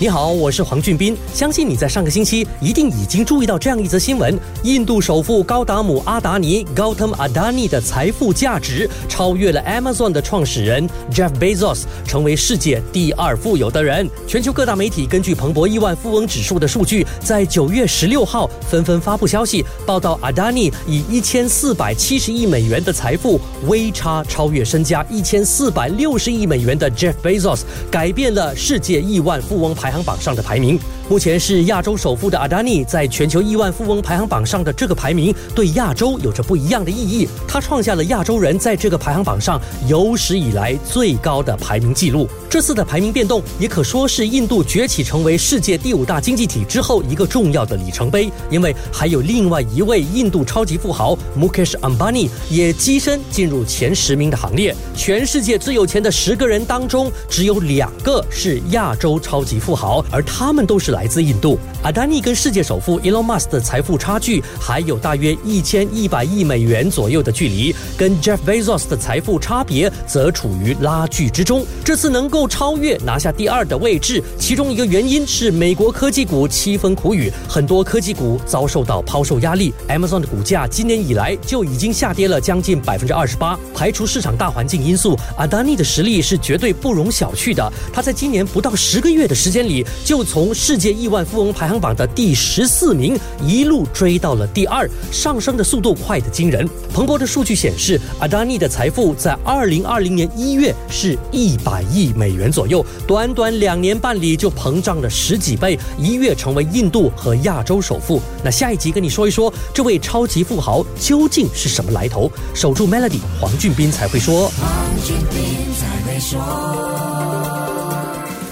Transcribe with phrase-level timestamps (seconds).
[0.00, 1.16] 你好，我是黄俊斌。
[1.34, 14.08] 相信你在上个星期一定已经注意到这样一则新闻：印度首富高达姆阿达尼 （Gautam Adani） 的财富价值超越了 Amazon 的创始人 Jeff Bezos，成为世界第二富有的人。
[14.24, 29.87] 全球各大媒体根据彭博亿万富翁指数的数据，在九月十六号纷纷发布消息，报道阿达尼以一千四百七十亿美元的财富，微差超越身家一千四百六十亿美元的 Jeff Bezos，改变了世界亿万富翁排。
[29.88, 30.78] 排行榜上的排名，
[31.08, 37.26] 目前是亚洲首富的阿达尼，在全球亿万富翁排行榜上的这个排名，对亚洲有着不一样的意义。
[37.48, 42.28] 他创下了亚洲人在这个排行榜上有史以来最高的排名记录。
[42.50, 48.30] 这次的排名变动，也可说是印度崛起成为世界第五大经济体之后一个重要的里程碑。
[48.50, 54.76] 因为还有另外一位印度超级富豪 Mukesh Ambani 也跻身进入前十名的行列。
[54.94, 59.77] 全世界最有钱的十个人当中，只有两个是亚洲超级富豪。
[59.78, 61.56] 好，而他们都是来自印度。
[61.84, 71.64] 阿达尼跟世界首富 Elon Musk 的财富差距还有大约一千一百亿美元左右的距离，跟 Jeff Bezos 的财富差别则处于拉锯之中。
[71.84, 79.72] 这次能够超越拿下第二的位置，其中一个原因是美国科技股凄风苦雨，很多科技股遭受到抛售压力。
[79.88, 83.56] Amazon 的股价今年以来就已经下跌了将近百分之二十八。
[83.72, 87.72] 排除市场大环境因素，阿达尼的实力是绝对不容小觑的。
[87.92, 89.67] 他在今年不到十个月的时间。
[89.68, 93.16] 里就从世界亿万富翁排行榜的第十四名
[93.46, 96.68] 一路追到了第二，上升的速度快得惊人。
[96.92, 108.20] 彭博的数据显示，阿达尼的财富在二零二零年一月是一百亿美元左右，短短两年半里就膨胀了十几倍，一跃成为印度和亚洲首富。
[108.42, 112.30] 那下一集跟你说一说，这位超级富豪究竟是什么来头？
[112.54, 114.50] 守住 Melody，黄俊斌才会说。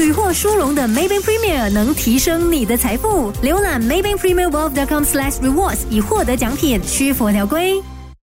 [0.00, 3.30] 屡获殊荣的 Maybank Premier 能提升你的财富。
[3.42, 7.82] 浏览 Maybank Premier Wealth.com/rewards 以获得奖品，需符合条规。